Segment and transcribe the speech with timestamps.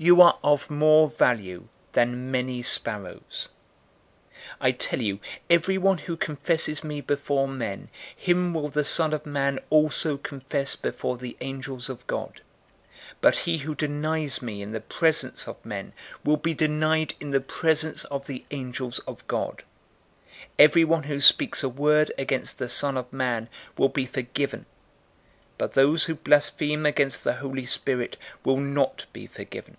[0.00, 3.48] You are of more value than many sparrows.
[4.30, 5.18] 012:008 "I tell you,
[5.50, 11.16] everyone who confesses me before men, him will the Son of Man also confess before
[11.18, 12.42] the angels of God;
[13.14, 15.92] 012:009 but he who denies me in the presence of men
[16.22, 19.64] will be denied in the presence of the angels of God.
[20.44, 24.64] 012:010 Everyone who speaks a word against the Son of Man will be forgiven,
[25.56, 29.76] but those who blaspheme against the Holy Spirit will not be forgiven.